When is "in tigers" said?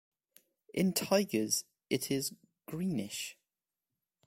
0.73-1.63